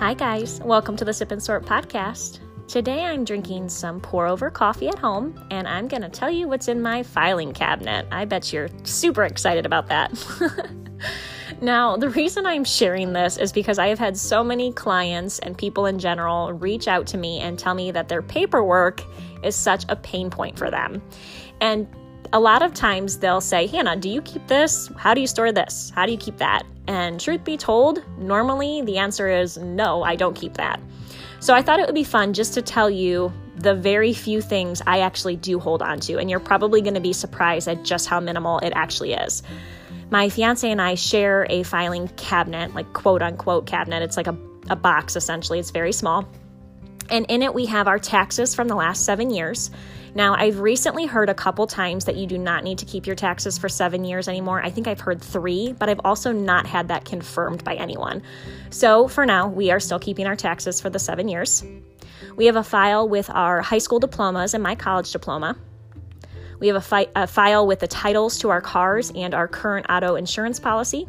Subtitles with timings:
[0.00, 0.60] Hi, guys.
[0.64, 2.38] Welcome to the Sip and Sort podcast.
[2.68, 6.48] Today I'm drinking some pour over coffee at home, and I'm going to tell you
[6.48, 8.06] what's in my filing cabinet.
[8.10, 10.10] I bet you're super excited about that.
[11.60, 15.58] now, the reason I'm sharing this is because I have had so many clients and
[15.58, 19.04] people in general reach out to me and tell me that their paperwork
[19.44, 21.02] is such a pain point for them.
[21.60, 21.86] And
[22.32, 24.90] a lot of times they'll say, Hannah, do you keep this?
[24.96, 25.90] How do you store this?
[25.94, 26.62] How do you keep that?
[26.86, 30.80] And truth be told, normally the answer is no, I don't keep that.
[31.40, 34.80] So I thought it would be fun just to tell you the very few things
[34.86, 36.18] I actually do hold on to.
[36.18, 39.42] And you're probably going to be surprised at just how minimal it actually is.
[40.10, 44.02] My fiance and I share a filing cabinet, like quote unquote cabinet.
[44.02, 44.36] It's like a,
[44.68, 46.28] a box essentially, it's very small.
[47.08, 49.70] And in it, we have our taxes from the last seven years.
[50.14, 53.16] Now, I've recently heard a couple times that you do not need to keep your
[53.16, 54.62] taxes for seven years anymore.
[54.62, 58.22] I think I've heard three, but I've also not had that confirmed by anyone.
[58.70, 61.64] So for now, we are still keeping our taxes for the seven years.
[62.36, 65.56] We have a file with our high school diplomas and my college diploma.
[66.58, 69.86] We have a, fi- a file with the titles to our cars and our current
[69.88, 71.06] auto insurance policy.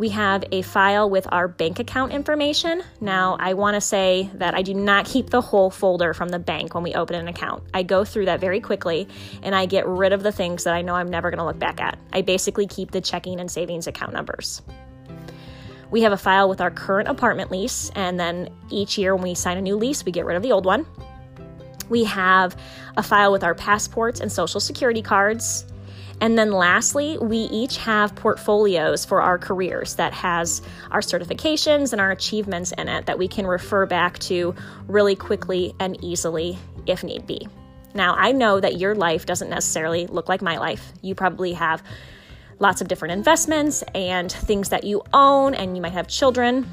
[0.00, 2.82] We have a file with our bank account information.
[3.02, 6.38] Now, I want to say that I do not keep the whole folder from the
[6.38, 7.64] bank when we open an account.
[7.74, 9.06] I go through that very quickly
[9.42, 11.58] and I get rid of the things that I know I'm never going to look
[11.58, 11.98] back at.
[12.14, 14.62] I basically keep the checking and savings account numbers.
[15.90, 19.34] We have a file with our current apartment lease, and then each year when we
[19.34, 20.86] sign a new lease, we get rid of the old one.
[21.90, 22.56] We have
[22.96, 25.66] a file with our passports and social security cards.
[26.20, 32.00] And then lastly, we each have portfolios for our careers that has our certifications and
[32.00, 34.54] our achievements in it that we can refer back to
[34.86, 37.48] really quickly and easily if need be.
[37.94, 40.92] Now, I know that your life doesn't necessarily look like my life.
[41.02, 41.82] You probably have
[42.58, 46.68] lots of different investments and things that you own, and you might have children.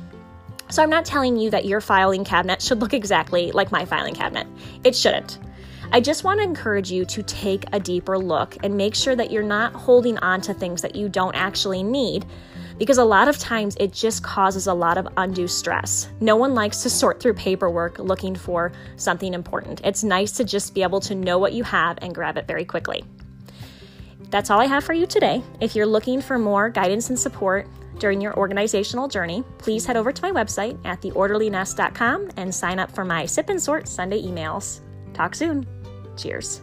[0.70, 4.14] So, I'm not telling you that your filing cabinet should look exactly like my filing
[4.14, 4.48] cabinet.
[4.84, 5.40] It shouldn't.
[5.90, 9.32] I just want to encourage you to take a deeper look and make sure that
[9.32, 12.26] you're not holding on to things that you don't actually need
[12.78, 16.10] because a lot of times it just causes a lot of undue stress.
[16.20, 19.82] No one likes to sort through paperwork looking for something important.
[19.84, 22.66] It's nice to just be able to know what you have and grab it very
[22.66, 23.04] quickly.
[24.30, 25.42] That's all I have for you today.
[25.62, 27.66] If you're looking for more guidance and support
[27.98, 32.92] during your organizational journey, please head over to my website at theorderlynest.com and sign up
[32.92, 34.82] for my Sip and Sort Sunday emails.
[35.14, 35.66] Talk soon.
[36.18, 36.62] Cheers.